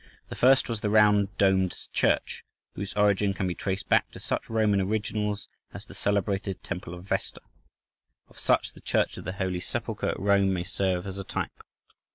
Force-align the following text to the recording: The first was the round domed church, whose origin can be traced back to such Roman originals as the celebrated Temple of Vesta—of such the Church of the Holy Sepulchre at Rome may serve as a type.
The 0.29 0.35
first 0.35 0.67
was 0.67 0.79
the 0.81 0.89
round 0.89 1.37
domed 1.37 1.77
church, 1.93 2.43
whose 2.73 2.95
origin 2.95 3.35
can 3.35 3.45
be 3.45 3.53
traced 3.53 3.87
back 3.87 4.09
to 4.13 4.19
such 4.19 4.49
Roman 4.49 4.81
originals 4.81 5.47
as 5.75 5.85
the 5.85 5.93
celebrated 5.93 6.63
Temple 6.63 6.95
of 6.95 7.03
Vesta—of 7.03 8.39
such 8.39 8.73
the 8.73 8.81
Church 8.81 9.15
of 9.17 9.25
the 9.25 9.33
Holy 9.33 9.59
Sepulchre 9.59 10.07
at 10.09 10.19
Rome 10.19 10.51
may 10.53 10.63
serve 10.63 11.05
as 11.05 11.19
a 11.19 11.23
type. 11.23 11.61